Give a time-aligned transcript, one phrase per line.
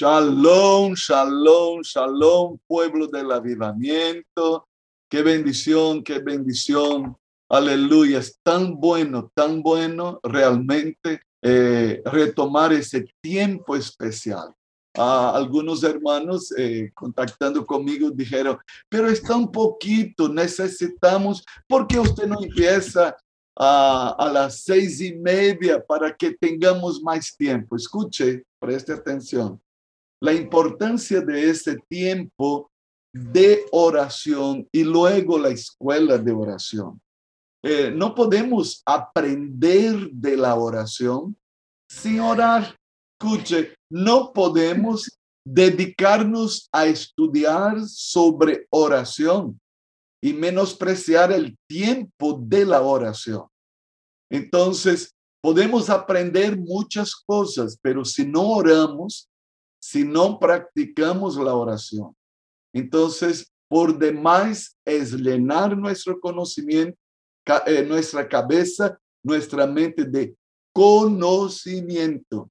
[0.00, 4.68] Shalom, shalom, shalom, pueblo del avivamiento.
[5.10, 7.16] Qué bendición, qué bendición.
[7.48, 8.20] Aleluya.
[8.20, 14.54] Es tan bueno, tan bueno realmente eh, retomar ese tiempo especial.
[14.94, 18.56] algunos hermanos eh, contactando conmigo dijeron,
[18.88, 23.16] pero está un poquito, necesitamos, ¿por qué usted no empieza
[23.56, 27.74] a, a las seis y media para que tengamos más tiempo?
[27.74, 29.60] Escuche, preste atención.
[30.20, 32.70] La importancia de ese tiempo
[33.12, 37.00] de oración y luego la escuela de oración.
[37.62, 41.36] Eh, no podemos aprender de la oración
[41.88, 42.76] sin orar.
[43.20, 49.58] Escuche, no podemos dedicarnos a estudiar sobre oración
[50.22, 53.46] y menospreciar el tiempo de la oración.
[54.30, 55.10] Entonces,
[55.42, 59.28] podemos aprender muchas cosas, pero si no oramos,
[59.90, 62.14] si no practicamos la oración,
[62.74, 66.98] entonces por demás es llenar nuestro conocimiento
[67.64, 70.36] eh, nuestra cabeza, nuestra mente de
[70.70, 72.50] conocimiento.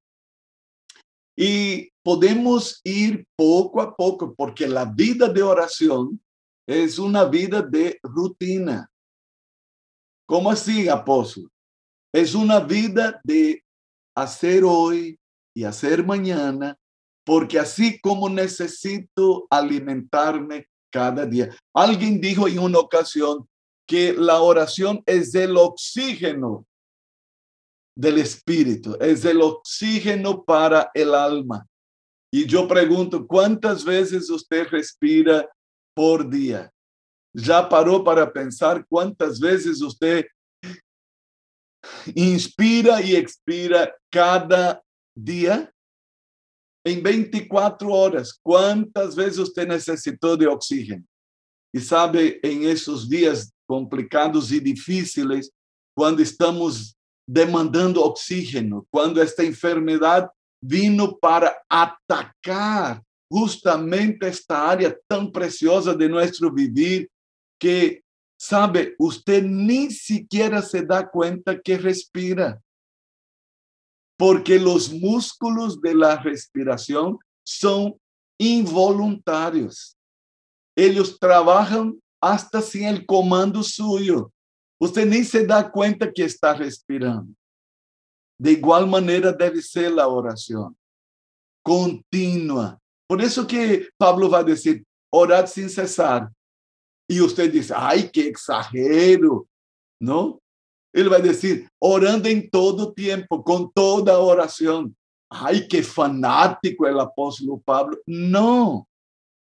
[1.35, 6.19] Y podemos ir poco a poco, porque la vida de oración
[6.67, 8.89] es una vida de rutina.
[10.27, 11.47] ¿Cómo así, apóstol?
[12.11, 13.63] Es una vida de
[14.15, 15.19] hacer hoy
[15.55, 16.75] y hacer mañana,
[17.28, 21.53] porque así como necesito alimentarme cada día.
[21.73, 23.45] Alguien dijo en una ocasión,
[23.86, 26.66] que la oración es el oxígeno
[27.98, 31.67] del espíritu, es el oxígeno para el alma.
[32.31, 35.50] Y yo pregunto, ¿cuántas veces usted respira
[35.94, 36.72] por día?
[37.33, 40.25] ¿Ya paró para pensar cuántas veces usted
[42.16, 44.81] inspira y expira cada
[45.14, 45.73] día?
[46.88, 51.03] En 24 horas, ¿cuántas veces usted necesitó de oxígeno?
[51.73, 55.52] Y sabe, en esos días complicados e difíceis,
[55.93, 56.95] quando estamos
[57.27, 60.30] demandando oxígeno, quando esta enfermidade
[60.64, 67.09] vino para atacar justamente esta área tão preciosa de nosso vivir,
[67.59, 68.02] que,
[68.39, 72.64] sabe, você nem sequer se dá conta que respira.
[74.17, 78.00] Porque os músculos de la respiração são
[78.39, 79.95] involuntários.
[80.76, 84.32] Eles trabalham hasta sin el comando suyo.
[84.80, 87.33] Usted ni se da cuenta que está respirando.
[88.39, 90.76] De igual manera debe ser la oración.
[91.64, 92.80] Continua.
[93.08, 96.32] Por eso que Pablo va a decir, orad sin cesar.
[97.10, 99.48] Y usted dice, ay, qué exagero.
[100.00, 100.39] ¿No?
[100.97, 104.91] Ele vai dizer, orando em todo tempo, com toda oração.
[105.31, 108.02] Ai, que fanático é o apóstolo Pablo.
[108.08, 108.83] Não,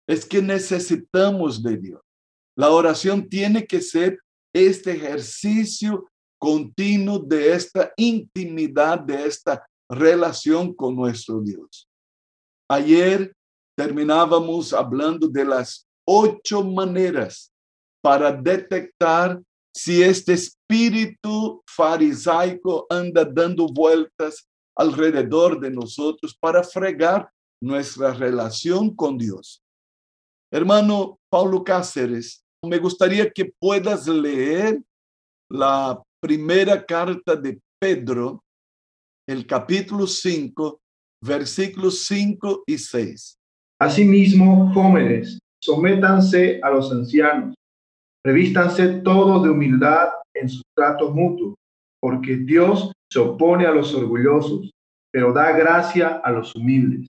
[0.08, 2.00] é que necessitamos de Deus.
[2.56, 4.18] La oración tiene que ser
[4.54, 6.08] este ejercicio
[6.40, 11.86] continuo de esta intimidad, de esta relación con nuestro Dios.
[12.70, 13.34] Ayer
[13.76, 17.52] terminábamos hablando de las ocho maneras
[18.02, 19.42] para detectar
[19.74, 27.28] si este espíritu farisaico anda dando vueltas alrededor de nosotros para fregar
[27.60, 29.62] nuestra relación con Dios.
[30.52, 34.80] Hermano Paulo Cáceres me gustaría que puedas leer
[35.50, 38.42] la primera carta de Pedro,
[39.28, 40.80] el capítulo 5,
[41.22, 43.38] versículos 5 y 6.
[43.78, 47.54] Asimismo, jóvenes, sométanse a los ancianos,
[48.24, 51.54] revístanse todos de humildad en sus tratos mutuos,
[52.00, 54.70] porque Dios se opone a los orgullosos,
[55.12, 57.06] pero da gracia a los humildes.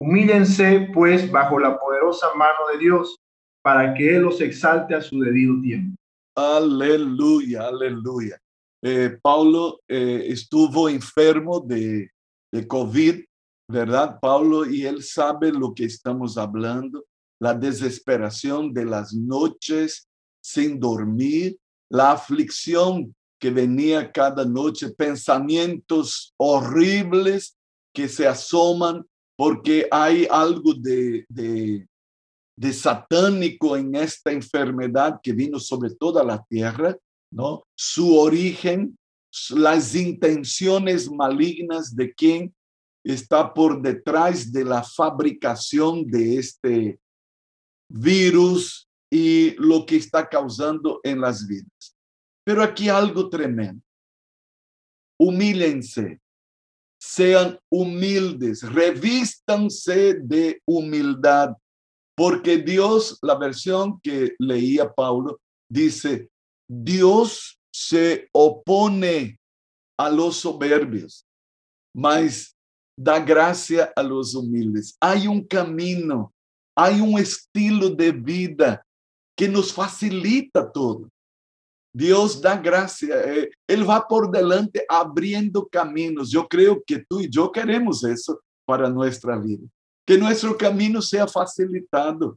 [0.00, 3.16] Humíllense, pues, bajo la poderosa mano de Dios
[3.62, 5.96] para que Él los exalte a su debido tiempo.
[6.36, 8.38] Aleluya, aleluya.
[8.82, 12.10] Eh, Paulo eh, estuvo enfermo de,
[12.52, 13.24] de COVID,
[13.70, 14.66] ¿verdad, Paulo?
[14.66, 17.04] Y él sabe lo que estamos hablando,
[17.40, 20.06] la desesperación de las noches
[20.44, 21.56] sin dormir,
[21.88, 27.56] la aflicción que venía cada noche, pensamientos horribles
[27.94, 29.06] que se asoman
[29.36, 36.94] porque hay algo de, de, satánico en esta enfermedad que vino sobre toda la tierra,
[37.32, 37.64] ¿no?
[37.74, 38.98] Su origen,
[39.50, 42.54] las intenciones malignas de quien
[43.02, 46.98] está por detrás de la fabricación de este
[47.88, 51.96] virus y lo que está causando en las vidas.
[52.44, 53.80] Pero aquí algo tremendo.
[55.20, 56.20] Humíllense,
[57.00, 61.50] sean humildes, revístanse de humildad,
[62.16, 65.40] porque Dios, la versión que leía Paulo,
[65.70, 66.28] dice,
[66.68, 69.38] Dios se opone
[69.96, 71.24] a los soberbios,
[71.94, 72.56] mas
[72.98, 74.96] da gracia a los humildes.
[75.00, 76.34] Hay un camino,
[76.76, 78.83] hay un estilo de vida
[79.36, 81.08] que nos facilita todo.
[81.92, 86.30] Dios da gracia, eh, Él va por delante abriendo caminos.
[86.30, 89.66] Yo creo que tú y yo queremos eso para nuestra vida.
[90.04, 92.36] Que nuestro camino sea facilitado,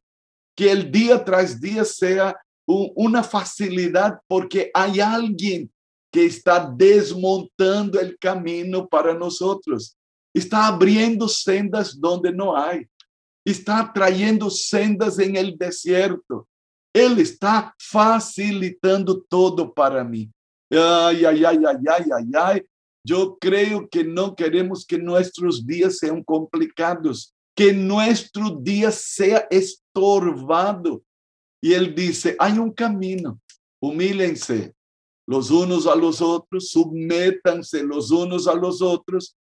[0.56, 2.36] que el día tras día sea
[2.68, 5.72] una facilidad porque hay alguien
[6.12, 9.96] que está desmontando el camino para nosotros.
[10.34, 12.86] Está abriendo sendas donde no hay.
[13.46, 16.48] Está trayendo sendas en el desierto.
[16.98, 20.32] Ele está facilitando todo para mim.
[20.74, 22.66] Ai, ai, ai, ai, ai, ai, ai.
[23.08, 31.04] Eu creio que não queremos que nossos dias sejam complicados, que nosso dia seja estorvado.
[31.64, 33.40] E ele disse: há um caminho,
[33.80, 34.74] humilhem-se
[35.28, 39.36] los unos a los outros, submetam-se los unos a los outros,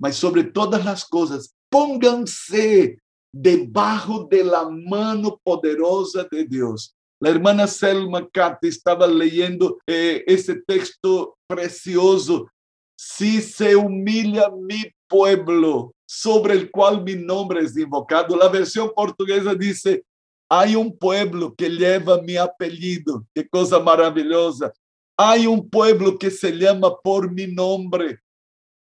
[0.00, 2.96] mas sobre todas as coisas, pónganse
[3.34, 10.56] debaixo de la mano poderosa de Deus La hermana Selma Cate estaba leyendo eh, ese
[10.56, 12.50] texto precioso.
[12.98, 18.34] Si se humilla mi pueblo, sobre el cual mi nombre es invocado.
[18.36, 20.04] La versión portuguesa dice,
[20.48, 23.24] hay un pueblo que lleva mi apellido.
[23.32, 24.72] Qué cosa maravillosa.
[25.16, 28.18] Hay un pueblo que se llama por mi nombre.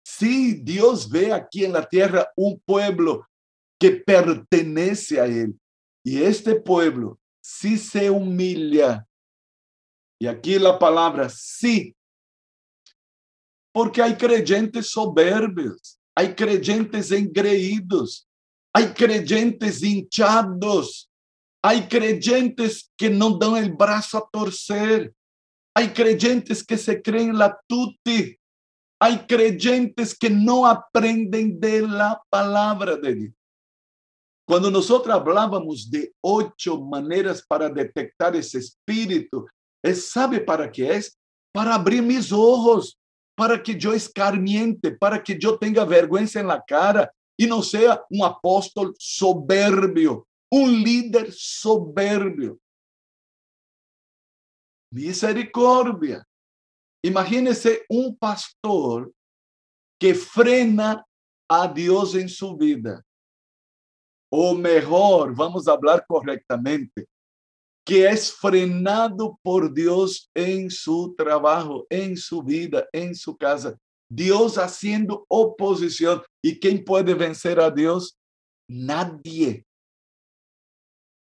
[0.04, 3.24] Sí, Dios ve aquí en la tierra un pueblo
[3.80, 5.54] que pertenece a Él.
[6.04, 7.20] Y este pueblo
[7.52, 9.06] si se humilha.
[10.22, 11.96] E aqui a palavra si.
[13.74, 18.26] Porque há creyentes soberbios, há creyentes engreídos,
[18.74, 21.10] há creyentes hinchados,
[21.64, 25.14] há creyentes que não dão o braço a torcer,
[25.76, 28.40] há creyentes que se creem la tutti,
[29.00, 33.41] há creyentes que não aprendem de la palavra de Deus.
[34.52, 39.48] Cuando nosotros hablábamos de ocho maneras para detectar ese espíritu,
[39.96, 41.18] ¿sabe para qué es?
[41.54, 43.00] Para abrir mis ojos,
[43.34, 47.10] para que yo escarmiente, para que yo tenga vergüenza en la cara
[47.40, 52.60] y no sea un apóstol soberbio, un líder soberbio.
[54.92, 56.28] Misericordia.
[57.02, 59.14] Imagínese un pastor
[59.98, 61.06] que frena
[61.50, 63.02] a Dios en su vida
[64.32, 67.06] o mejor, vamos a hablar correctamente,
[67.86, 73.78] que es frenado por Dios en su trabajo, en su vida, en su casa.
[74.10, 76.22] Dios haciendo oposición.
[76.42, 78.18] ¿Y quién puede vencer a Dios?
[78.70, 79.66] Nadie.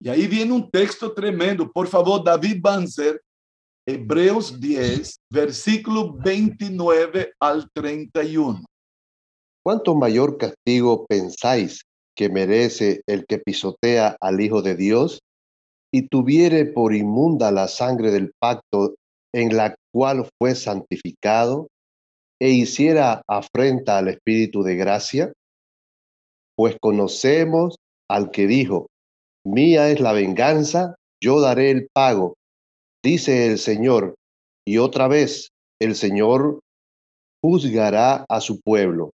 [0.01, 1.71] Y ahí viene un texto tremendo.
[1.71, 3.21] Por favor, David Banzer,
[3.87, 8.65] Hebreos 10, versículo 29 al 31.
[9.65, 11.83] ¿Cuánto mayor castigo pensáis
[12.17, 15.21] que merece el que pisotea al Hijo de Dios
[15.93, 18.95] y tuviere por inmunda la sangre del pacto
[19.35, 21.69] en la cual fue santificado
[22.41, 25.33] e hiciera afrenta al Espíritu de gracia?
[26.57, 27.77] Pues conocemos
[28.11, 28.89] al que dijo,
[29.45, 32.35] mía es la venganza, yo daré el pago,
[33.03, 34.17] dice el Señor,
[34.67, 35.49] y otra vez
[35.81, 36.61] el Señor
[37.43, 39.11] juzgará a su pueblo.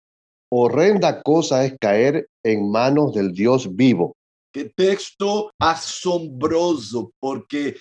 [0.50, 4.17] Horrenda cosa es caer en manos del Dios vivo.
[4.52, 7.76] Qué texto asombroso, porque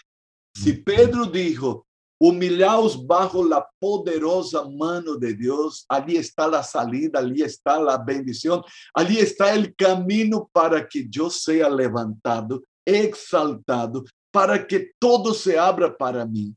[0.53, 1.85] si Pedro dijo,
[2.19, 8.61] humillaos bajo la poderosa mano de Dios, allí está la salida, allí está la bendición,
[8.93, 15.95] allí está el camino para que yo sea levantado, exaltado, para que todo se abra
[15.95, 16.53] para mí.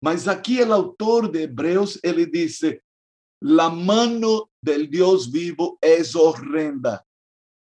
[0.00, 2.82] Mas aquí el autor de Hebreos, él dice,
[3.40, 7.04] la mano del Dios vivo es horrenda.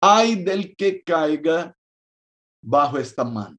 [0.00, 1.76] Hay del que caiga
[2.62, 3.56] bajo esta mano.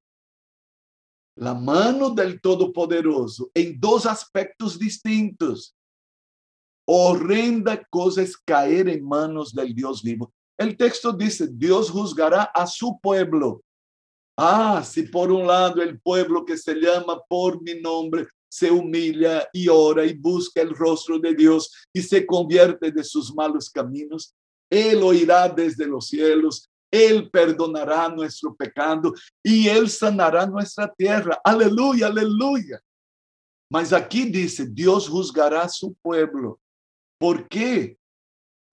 [1.37, 5.75] La mano del Todopoderoso en dos aspectos distintos.
[6.85, 10.33] Horrenda cosa es caer en manos del Dios vivo.
[10.57, 13.63] El texto dice, Dios juzgará a su pueblo.
[14.37, 19.47] Ah, si por un lado el pueblo que se llama por mi nombre se humilla
[19.53, 24.35] y ora y busca el rostro de Dios y se convierte de sus malos caminos,
[24.69, 31.39] Él oirá desde los cielos, Él perdonará nuestro pecado y Él sanará nuestra tierra.
[31.43, 32.79] Aleluya, aleluya.
[33.71, 36.59] Mas aquí dice, Dios juzgará su pueblo.
[37.17, 37.97] ¿Por qué?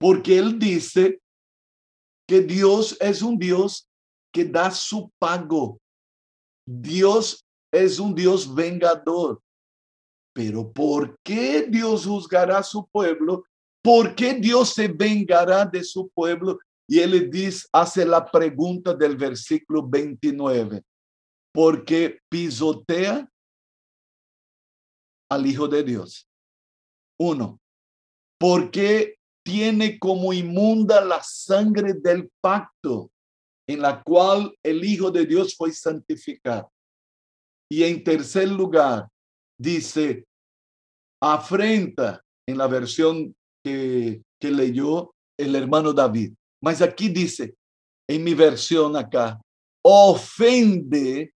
[0.00, 1.20] porque él dice
[2.26, 3.86] que Dios es un Dios
[4.32, 5.78] que da su pago.
[6.66, 9.42] Dios es un Dios vengador.
[10.42, 13.44] Pero ¿por qué Dios juzgará a su pueblo?
[13.84, 16.58] ¿Por qué Dios se vengará de su pueblo?
[16.88, 20.82] Y él dice, hace la pregunta del versículo 29.
[21.52, 23.30] Porque pisotea
[25.30, 26.26] al Hijo de Dios.
[27.20, 27.60] Uno,
[28.38, 33.10] porque tiene como inmunda la sangre del pacto
[33.68, 36.72] en la cual el Hijo de Dios fue santificado.
[37.70, 39.06] Y en tercer lugar,
[39.60, 40.24] dice,
[41.20, 46.32] afrenta en la versión que, que leyó el hermano David.
[46.62, 47.54] Mas aquí dice,
[48.08, 49.40] en mi versión acá,
[49.82, 51.32] ofende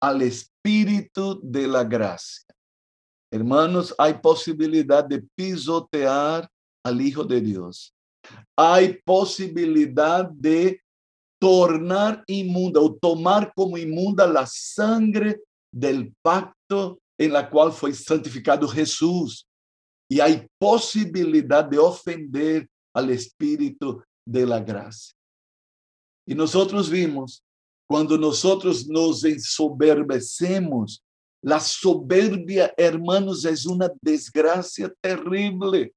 [0.00, 2.46] al Espíritu de la gracia.
[3.32, 6.48] Hermanos, hay posibilidad de pisotear
[6.84, 7.92] al Hijo de Dios.
[8.56, 10.80] Hay posibilidad de
[11.40, 15.40] tornar inmunda o tomar como inmunda la sangre
[15.72, 19.46] del pacto en la cual fue santificado Jesús.
[20.08, 25.14] Y hay posibilidad de ofender al Espíritu de la gracia.
[26.26, 27.42] Y nosotros vimos,
[27.86, 31.02] cuando nosotros nos ensoberbecemos,
[31.42, 35.92] la soberbia, hermanos, es una desgracia terrible.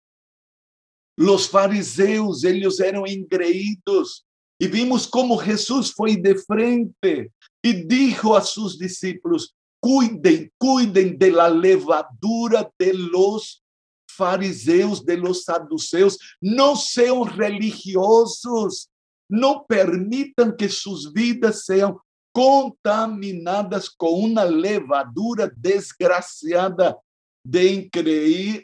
[1.18, 4.26] Los fariseos, ellos eran engreídos.
[4.60, 11.32] Y vimos como Jesús fue de frente y dijo a sus discípulos, cuiden, cuiden de
[11.32, 13.62] la levadura de los
[14.08, 16.18] fariseos, de los saduceos.
[16.40, 18.90] No sean religiosos.
[19.28, 21.96] No permitan que sus vidas sean
[22.34, 26.98] contaminadas con una levadura desgraciada
[27.44, 27.90] de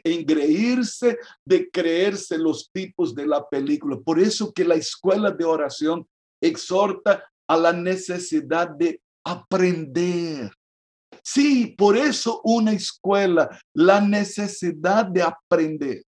[0.04, 3.98] engreírse, de creerse los tipos de la película.
[3.98, 6.06] Por eso que la escuela de oración
[6.40, 10.52] exhorta a la necesidad de aprender.
[11.30, 16.02] Sí, por eso una escuela, la necesidad de aprender.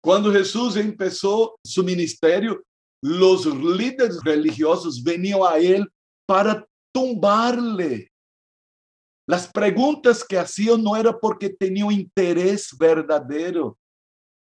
[0.00, 2.62] Cuando Jesús empezó su ministerio,
[3.02, 5.84] los líderes religiosos venían a él
[6.28, 6.64] para
[6.94, 8.08] tumbarle.
[9.28, 13.76] Las preguntas que hacían no era porque tenían interés verdadero.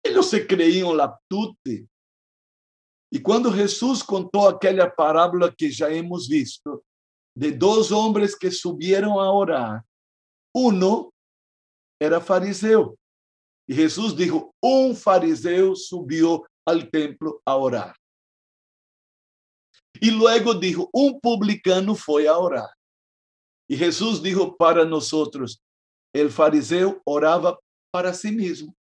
[0.02, 1.86] Ellos se creían la tute.
[3.10, 6.82] Y cuando Jesús contó aquella parábola que ya hemos visto,
[7.34, 9.84] de dos hombres que subieron a orar,
[10.54, 11.12] uno
[12.00, 12.96] era fariseo.
[13.66, 17.96] Y Jesús dijo, un fariseo subió al templo a orar.
[20.00, 22.68] Y luego dijo, un publicano fue a orar.
[23.68, 25.62] Y Jesús dijo para nosotros,
[26.12, 27.58] el fariseo oraba
[27.90, 28.74] para sí mismo.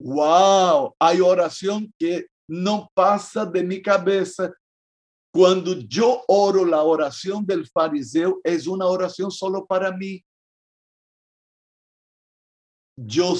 [0.00, 4.52] Wow, hay oración que no pasa de mi cabeza.
[5.32, 10.24] Cuando yo oro la oración del fariseo, es una oración solo para mí.
[12.96, 13.34] Yo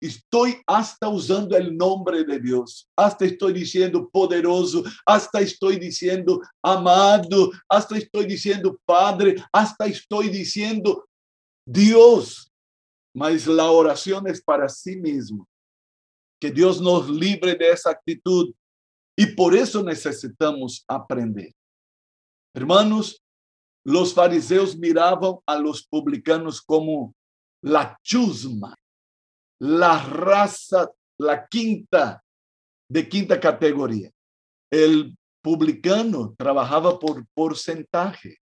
[0.00, 7.52] estoy hasta usando el nombre de Dios, hasta estoy diciendo poderoso, hasta estoy diciendo amado,
[7.68, 11.06] hasta estoy diciendo Padre, hasta estoy diciendo
[11.64, 12.50] Dios.
[13.14, 15.46] Mas la oración es para sí mismo.
[16.40, 18.52] Que Dios nos libre de esa actitud
[19.16, 21.52] y por eso necesitamos aprender.
[22.54, 23.22] Hermanos,
[23.84, 27.14] los fariseos miraban a los publicanos como
[27.62, 28.76] la chusma,
[29.60, 32.22] la raza, la quinta,
[32.88, 34.10] de quinta categoría.
[34.70, 38.38] El publicano trabajaba por porcentaje.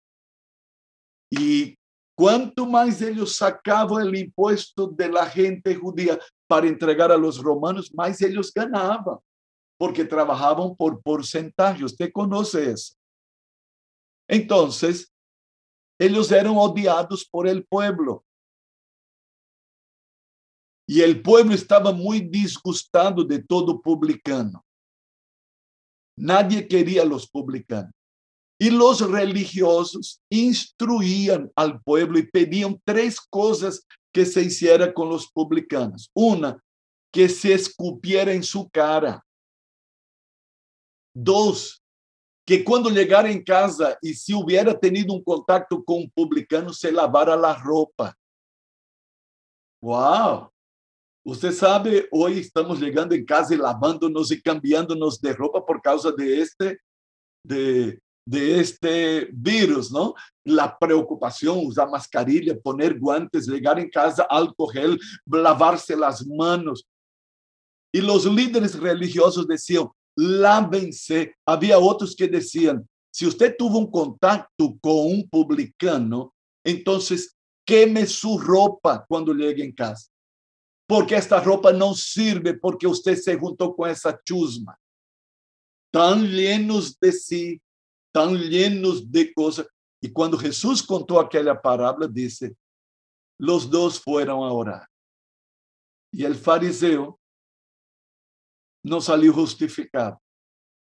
[1.30, 1.76] Y
[2.16, 7.92] cuanto más ellos sacaban el impuesto de la gente judía para entregar a los romanos,
[7.92, 9.18] más ellos ganaban,
[9.78, 11.84] porque trabajaban por porcentaje.
[11.84, 12.94] Usted conoce eso.
[14.28, 15.12] Entonces,
[15.98, 18.24] ellos eran odiados por el pueblo.
[20.88, 24.64] E o povo estava muito disgustado de todo publicano.
[26.16, 27.92] Nadie queria os publicanos.
[28.60, 35.26] E os religiosos instruíam al pueblo e pediam três coisas que se hiciera com os
[35.26, 36.08] publicanos.
[36.14, 36.62] Uma,
[37.12, 39.22] que se escupiera em sua cara.
[41.18, 41.80] Dois,
[42.46, 46.90] que quando chegar em casa e se hubiera tenido um contato com um publicano, se
[46.90, 48.14] lavara a roupa.
[49.82, 50.52] Uau!
[51.24, 56.12] Você sabe, hoje estamos chegando em casa e lavando-nos e cambiando-nos de roupa por causa
[56.12, 56.78] de este,
[57.42, 60.12] de, de este virus, ¿no?
[60.44, 66.86] La preocupación, usar mascarilla, poner guantes, llegar en casa, alcohol lavarse las manos.
[67.90, 71.36] Y los líderes religiosos decían, lávense.
[71.46, 78.38] Había otros que decían, si usted tuvo un contacto con un publicano, entonces queme su
[78.38, 80.10] ropa cuando llegue en casa.
[80.88, 84.78] Porque esta ropa no sirve porque usted se juntó con esa chusma.
[85.92, 87.60] Tan llenos de sí,
[88.12, 89.66] tan llenos de cosas.
[90.00, 92.54] Y cuando Jesús contó aquella parábola, dice,
[93.38, 94.86] los dos fueron a orar.
[96.12, 97.18] Y el fariseo
[98.86, 100.22] no salió justificado,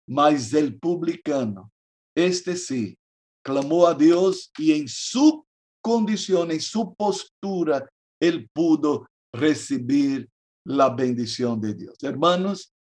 [0.07, 1.71] mas el publicano,
[2.15, 2.97] este sí,
[3.43, 5.45] clamó a Dios y en su
[5.81, 7.89] condición, en su postura,
[8.21, 10.29] él pudo recibir
[10.65, 12.01] la bendición de Dios.
[12.01, 12.73] Hermanos,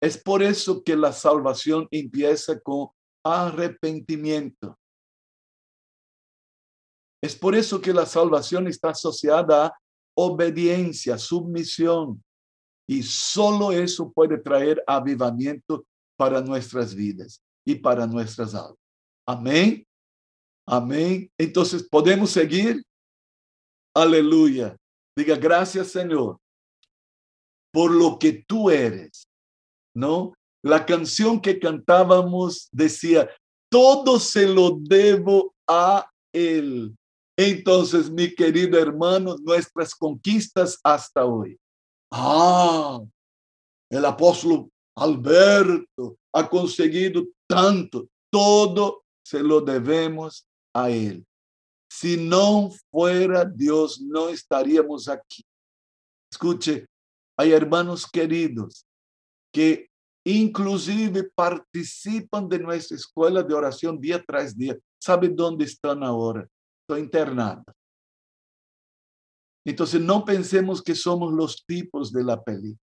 [0.00, 2.88] es por eso que la salvación empieza con
[3.24, 4.78] arrepentimiento.
[7.20, 9.78] Es por eso que la salvación está asociada a
[10.14, 12.22] obediencia, sumisión.
[12.86, 15.84] Y solo eso puede traer avivamiento
[16.16, 18.78] para nuestras vidas y para nuestras almas.
[19.26, 19.86] Amén.
[20.66, 21.30] Amén.
[21.38, 22.82] Entonces, ¿podemos seguir?
[23.94, 24.76] Aleluya.
[25.16, 26.38] Diga gracias, Señor,
[27.72, 29.28] por lo que tú eres.
[29.94, 30.34] ¿No?
[30.62, 33.30] La canción que cantábamos decía,
[33.70, 36.96] todo se lo debo a Él.
[37.36, 41.58] Entonces, mi querido hermano, nuestras conquistas hasta hoy.
[42.10, 43.00] Ah,
[43.90, 48.08] el apóstol Alberto ha conseguido tanto.
[48.30, 51.24] Todo se lo debemos a Él.
[51.90, 55.44] Si no fuera Dios, no estaríamos aquí.
[56.30, 56.86] Escuche,
[57.38, 58.84] hay hermanos queridos
[59.52, 59.88] que
[60.26, 64.76] inclusive participan de nuestra escuela de oración día tras día.
[65.00, 66.48] ¿Sabe dónde están ahora?
[66.82, 67.64] Están internados.
[69.64, 72.78] Entonces no pensemos que somos los tipos de la película.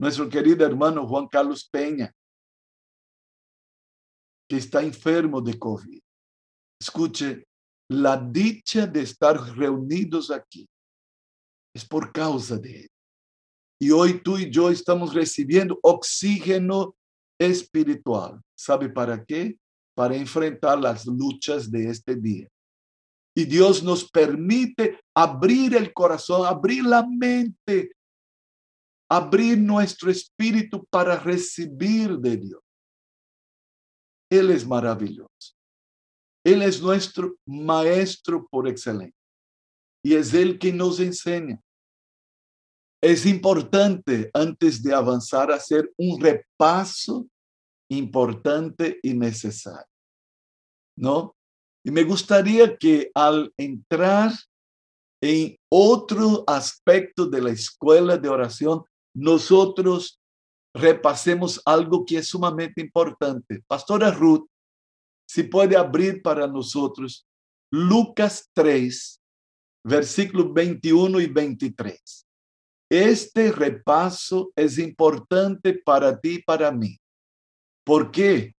[0.00, 2.12] Nuestro querido hermano Juan Carlos Peña,
[4.48, 6.00] que está enfermo de COVID.
[6.80, 7.44] Escuche,
[7.88, 10.68] la dicha de estar reunidos aquí
[11.74, 12.90] es por causa de él.
[13.80, 16.96] Y hoy tú y yo estamos recibiendo oxígeno
[17.38, 18.40] espiritual.
[18.56, 19.56] ¿Sabe para qué?
[19.94, 22.48] Para enfrentar las luchas de este día.
[23.34, 27.94] Y Dios nos permite abrir el corazón, abrir la mente,
[29.10, 32.62] abrir nuestro espíritu para recibir de Dios.
[34.30, 35.28] Él es maravilloso.
[36.44, 39.14] Él es nuestro maestro por excelencia.
[40.02, 41.60] Y es Él que nos enseña.
[43.02, 47.26] Es importante, antes de avanzar, hacer un repaso
[47.90, 49.86] importante y necesario.
[50.96, 51.36] ¿No?
[51.84, 54.32] Y me gustaría que al entrar
[55.22, 60.20] en otro aspecto de la escuela de oración, nosotros
[60.74, 63.62] repasemos algo que es sumamente importante.
[63.68, 64.46] Pastora Ruth,
[65.28, 67.24] si puede abrir para nosotros
[67.70, 69.20] Lucas 3,
[69.84, 72.26] versículos 21 y 23.
[72.90, 76.98] Este repaso es importante para ti y para mí.
[77.84, 78.54] ¿Por qué?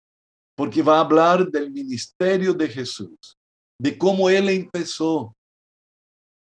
[0.56, 3.38] Porque va a hablar del ministerio de Jesús,
[3.78, 5.36] de cómo Él empezó.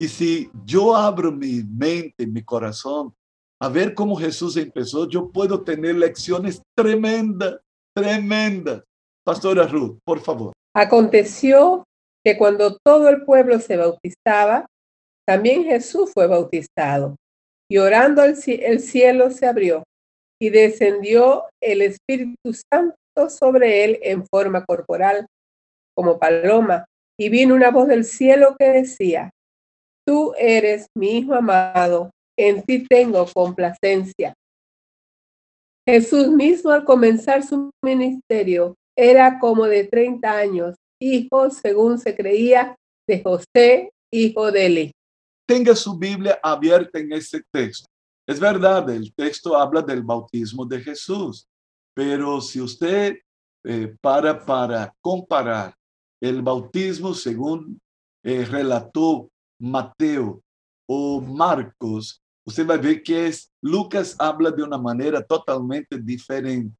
[0.04, 3.14] Y si yo abro mi mente, mi corazón,
[3.58, 7.56] a ver cómo Jesús empezó, yo puedo tener lecciones tremendas,
[7.96, 8.82] tremendas.
[9.24, 10.52] Pastora Ruth, por favor.
[10.76, 11.84] Aconteció
[12.22, 14.66] que cuando todo el pueblo se bautizaba,
[15.26, 17.16] también Jesús fue bautizado.
[17.70, 19.84] Y orando el, el cielo se abrió
[20.38, 25.26] y descendió el Espíritu Santo sobre él en forma corporal,
[25.96, 26.84] como paloma.
[27.18, 29.30] Y vino una voz del cielo que decía,
[30.06, 34.34] Tú eres mi Hijo amado, en ti tengo complacencia.
[35.86, 42.76] Jesús mismo al comenzar su ministerio era como de 30 años, hijo, según se creía,
[43.06, 44.92] de José, hijo de Eli.
[45.46, 47.86] Tenga su Biblia abierta en este texto.
[48.26, 51.46] Es verdad, el texto habla del bautismo de Jesús,
[51.94, 53.18] pero si usted
[53.66, 55.74] eh, para para comparar
[56.20, 57.78] el bautismo según
[58.22, 60.42] eh, relató Mateo
[60.86, 66.76] o Marcos, usted va a ver que Lucas habla de una manera totalmente diferente,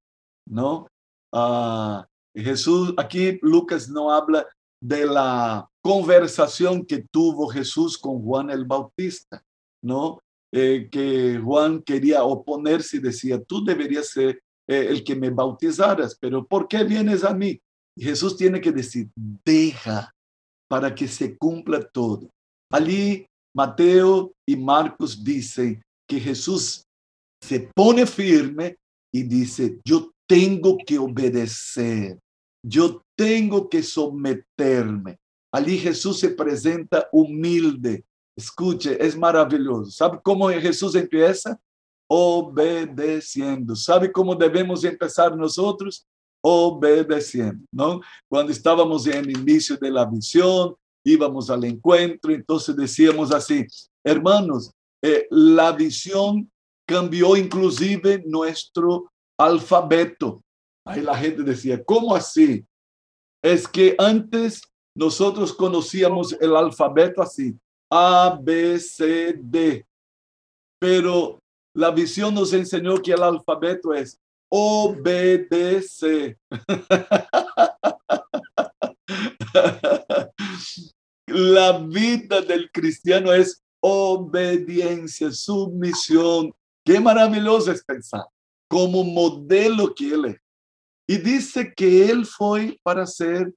[0.47, 0.87] ¿no?
[1.33, 2.07] Ah,
[2.97, 4.47] aquí Lucas no habla
[4.81, 9.43] de la conversación que tuvo Jesús con Juan el Bautista,
[9.83, 10.21] ¿no?
[10.53, 16.17] Eh, que Juan quería oponerse y decía, tú deberías ser eh, el que me bautizaras,
[16.21, 17.61] pero ¿por qué vienes a mí?
[17.97, 20.15] Jesús tiene que decir, deja
[20.69, 22.31] para que se cumpla todo.
[22.75, 26.83] Allí Mateo y Marcos dicen que Jesús
[27.41, 28.77] se pone firme
[29.13, 32.19] y dice, yo tengo que obedecer,
[32.67, 35.19] yo tengo que someterme.
[35.53, 38.05] Allí Jesús se presenta humilde.
[38.37, 39.93] Escuche, es maravilloso.
[39.93, 41.57] ¿Sabe cómo Jesús empieza?
[42.09, 43.77] Obedeciendo.
[43.77, 46.05] ¿Sabe cómo debemos empezar nosotros?
[46.43, 48.01] Obedeciendo, ¿no?
[48.29, 53.67] Cuando estábamos en el inicio de la visión, íbamos al encuentro, entonces decíamos así,
[54.05, 56.51] hermanos, eh, la visión
[56.87, 60.43] cambió inclusive nuestro alfabeto.
[60.87, 62.65] Ahí la gente decía, ¿cómo así?
[63.43, 64.63] Es que antes
[64.97, 67.55] nosotros conocíamos el alfabeto así,
[67.91, 69.85] A, B, C, D.
[70.81, 71.39] Pero
[71.75, 74.19] la visión nos enseñó que el alfabeto es
[74.51, 76.39] obedece.
[81.35, 86.53] la vida del cristiano es obediencia, sumisión.
[86.87, 88.25] Qué maravilloso es pensar
[88.69, 90.41] como modelo que él es.
[91.09, 93.53] Y dice que él fue para ser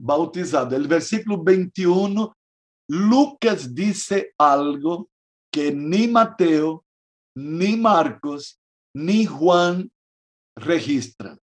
[0.00, 0.74] bautizado.
[0.74, 2.34] El versículo 21,
[2.88, 5.08] Lucas dice algo
[5.52, 6.84] que ni Mateo,
[7.36, 8.58] ni Marcos,
[8.96, 9.90] ni Juan
[10.56, 11.38] registran.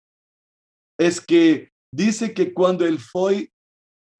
[0.98, 3.50] Es que dice que cuando él fue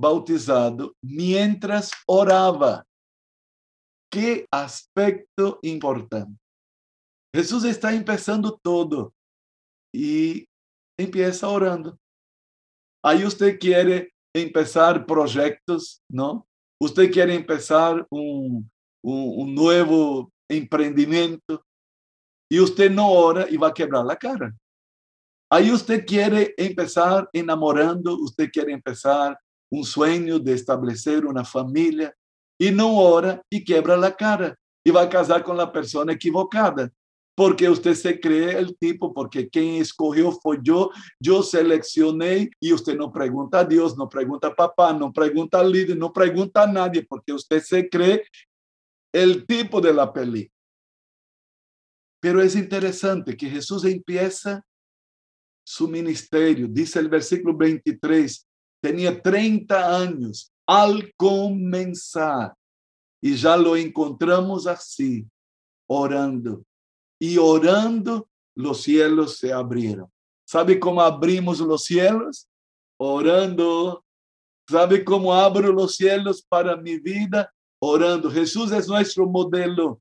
[0.00, 2.84] bautizado, mientras oraba,
[4.10, 6.40] qué aspecto importante.
[7.34, 9.12] Jesús está empezando todo
[9.94, 10.46] y
[10.98, 11.98] empieza orando.
[13.04, 16.46] Ahí usted quiere empezar proyectos, ¿no?
[16.80, 18.70] Usted quiere empezar un,
[19.02, 21.62] un, nuevo emprendimiento
[22.50, 24.54] y usted no ora y va a quebrar la cara.
[25.52, 29.38] Ahí usted quiere empezar enamorando, usted quiere empezar
[29.70, 32.14] un sueño de establecer una familia
[32.58, 36.90] y no ora y quebra la cara y va a casar con la persona equivocada.
[37.36, 42.96] Porque usted se cree el tipo, porque quien escogió fue yo, yo seleccioné y usted
[42.96, 46.66] no pregunta a Dios, no pregunta a papá, no pregunta al líder, no pregunta a
[46.66, 48.24] nadie, porque usted se cree
[49.14, 50.54] el tipo de la película.
[52.20, 54.62] Pero es interesante que Jesús empieza
[55.64, 58.46] su ministerio, dice el versículo 23,
[58.80, 62.54] tenía 30 años al comenzar
[63.20, 65.26] y ya lo encontramos así,
[65.88, 66.64] orando
[67.20, 70.10] y orando los cielos se abrieron.
[70.46, 72.48] ¿Sabe cómo abrimos los cielos?
[72.98, 74.04] Orando.
[74.68, 77.52] ¿Sabe cómo abro los cielos para mi vida?
[77.80, 78.30] Orando.
[78.30, 80.00] Jesús es nuestro modelo.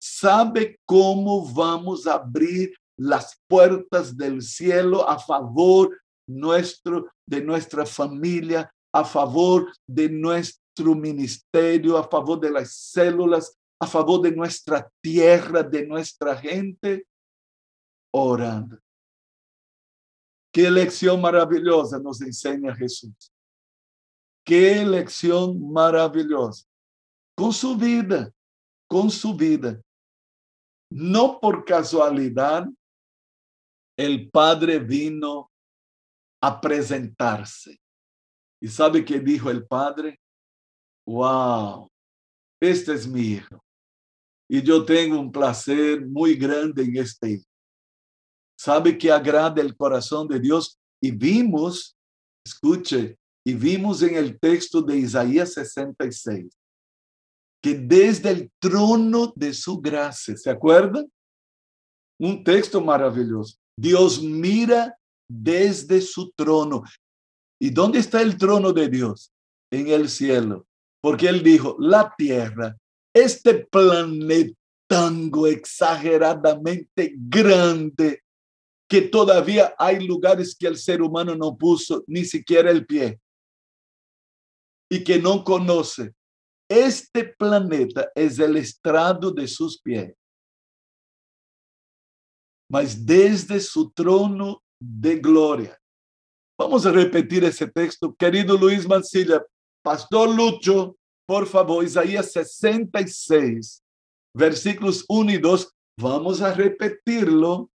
[0.00, 5.96] ¿Sabe cómo vamos a abrir las puertas del cielo a favor
[6.28, 13.86] nuestro, de nuestra familia, a favor de nuestro ministerio, a favor de las células, a
[13.86, 17.06] favor de nuestra tierra, de nuestra gente,
[18.14, 18.78] orando.
[20.50, 23.30] Qué lección maravillosa nos enseña Jesús.
[24.42, 26.64] Qué lección maravillosa.
[27.36, 28.32] Con su vida,
[28.88, 29.78] con su vida.
[30.90, 32.66] No por casualidad,
[33.98, 35.50] el Padre vino
[36.40, 37.78] a presentarse.
[38.60, 40.20] ¿Y sabe qué dijo el Padre?
[41.06, 41.90] Wow,
[42.60, 43.62] este es mi hijo
[44.48, 47.44] y yo tengo un placer muy grande en este.
[48.58, 51.96] Sabe que agrada el corazón de Dios y vimos,
[52.44, 56.48] escuche, y vimos en el texto de Isaías 66
[57.60, 61.10] que desde el trono de su gracia, ¿se acuerdan?
[62.20, 63.56] Un texto maravilloso.
[63.76, 64.96] Dios mira
[65.28, 66.82] desde su trono.
[67.60, 69.32] ¿Y dónde está el trono de Dios?
[69.70, 70.66] En el cielo.
[71.00, 72.76] Porque él dijo, la tierra
[73.18, 78.22] este planetango exageradamente grande
[78.88, 83.20] que todavía hay lugares que el ser humano no puso ni siquiera el pie
[84.90, 86.14] y que no conoce.
[86.70, 90.14] Este planeta es el estrado de sus pies.
[92.70, 95.78] Mas desde su trono de gloria.
[96.58, 98.14] Vamos a repetir ese texto.
[98.14, 99.44] Querido Luis Mancilla,
[99.82, 103.82] Pastor Lucho, por favor, Isaías 66,
[104.34, 105.74] versículos 1 y 2.
[106.00, 107.70] Vamos a repetirlo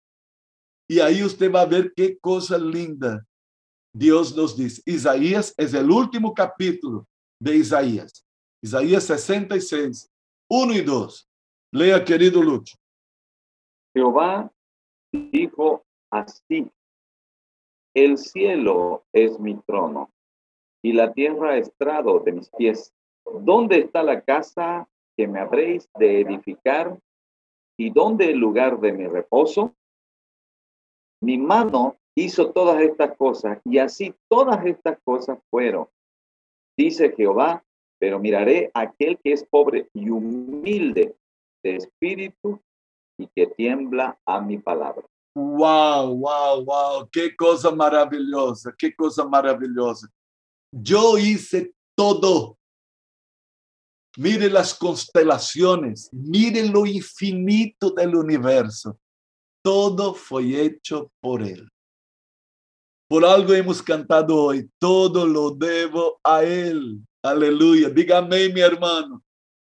[0.87, 3.25] y ahí usted va a ver qué cosa linda
[3.93, 4.81] Dios nos dice.
[4.85, 7.07] Isaías es el último capítulo
[7.39, 8.25] de Isaías.
[8.63, 10.09] Isaías 66,
[10.49, 11.29] 1 y 2.
[11.73, 12.77] Lea, querido Lucho.
[13.93, 14.51] Jehová
[15.11, 16.69] dijo así,
[17.93, 20.11] El cielo es mi trono
[20.81, 22.93] y la tierra estrado de mis pies.
[23.25, 26.97] ¿Dónde está la casa que me habréis de edificar?
[27.77, 29.75] ¿Y dónde el lugar de mi reposo?
[31.21, 35.87] Mi mano hizo todas estas cosas y así todas estas cosas fueron.
[36.77, 37.63] Dice Jehová,
[37.99, 41.15] pero miraré a aquel que es pobre y humilde
[41.63, 42.59] de espíritu
[43.19, 45.05] y que tiembla a mi palabra.
[45.33, 50.07] Wow, wow, wow, qué cosa maravillosa, qué cosa maravillosa.
[50.71, 52.57] Yo hice todo.
[54.17, 58.99] Mire las constelaciones, mire lo infinito del universo.
[59.63, 61.69] Todo fue hecho por Él.
[63.07, 66.99] Por algo hemos cantado hoy, todo lo debo a Él.
[67.23, 67.89] Aleluya.
[67.89, 69.23] Diga amén, mi hermano.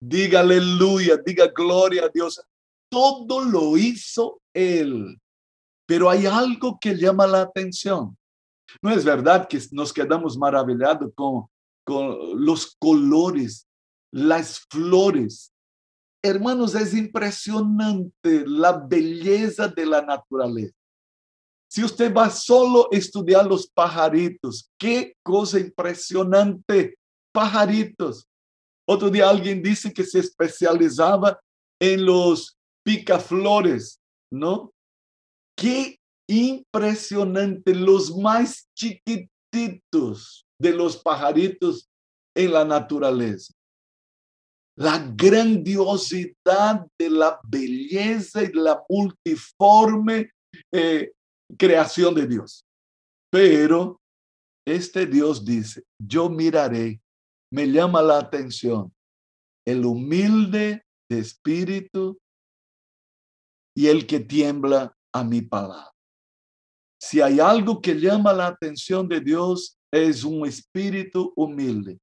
[0.00, 2.40] Diga aleluya, diga gloria a Dios.
[2.88, 5.18] Todo lo hizo Él.
[5.88, 8.14] Pero hay algo que llama la atención.
[8.82, 11.46] No es verdad que nos quedamos maravillados con,
[11.82, 13.66] con los colores,
[14.12, 15.50] las flores.
[16.22, 20.74] Hermanos, es impresionante la belleza de la naturaleza.
[21.70, 26.98] Si usted va solo a estudiar los pajaritos, qué cosa impresionante,
[27.32, 28.26] pajaritos.
[28.86, 31.40] Otro día alguien dice que se especializaba
[31.80, 34.72] en los picaflores, ¿no?
[35.58, 35.98] Qué
[36.30, 41.88] impresionante, los más chiquititos de los pajaritos
[42.36, 43.52] en la naturaleza.
[44.76, 50.30] La grandiosidad de la belleza y la multiforme
[50.72, 51.10] eh,
[51.58, 52.64] creación de Dios.
[53.32, 54.00] Pero
[54.64, 57.00] este Dios dice, yo miraré,
[57.52, 58.92] me llama la atención,
[59.66, 62.16] el humilde de espíritu
[63.76, 65.92] y el que tiembla a mi palabra.
[67.00, 71.98] Si hay algo que llama la atención de Dios, es un espíritu humilde.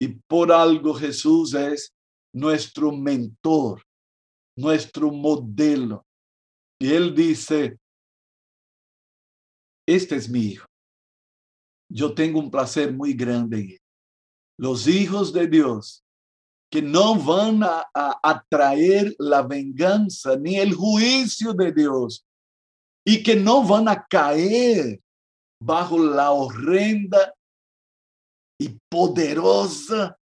[0.00, 1.94] Y por algo Jesús es
[2.32, 3.82] nuestro mentor,
[4.56, 6.04] nuestro modelo.
[6.80, 7.78] Y él dice,
[9.86, 10.66] este es mi hijo.
[11.88, 13.80] Yo tengo un placer muy grande en él.
[14.58, 16.04] Los hijos de Dios
[16.70, 17.86] que no van a,
[18.20, 22.26] atraer la venganza ni el juicio de Dios
[23.06, 25.00] y que no van a caer
[25.62, 27.34] bajo la horrenda
[28.60, 30.16] y poderosa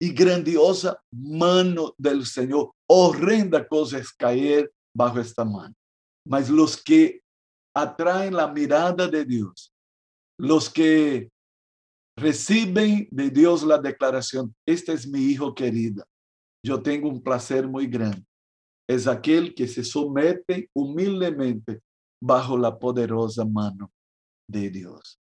[0.00, 2.72] y grandiosa mano del Señor.
[2.88, 5.74] Horrenda cosa es caer bajo esta mano.
[6.26, 7.20] Mas los que
[7.76, 9.72] atraen la mirada de Dios,
[10.38, 11.28] los que
[12.18, 16.04] reciben de Dios la declaración, este es mi hijo querido,
[16.64, 18.24] yo tengo un placer muy grande.
[18.88, 21.80] Es aquel que se somete humildemente
[22.22, 23.90] bajo la poderosa mano
[24.48, 25.18] de Dios.